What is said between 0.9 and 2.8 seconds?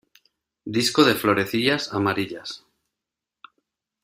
de florecillas amarillas.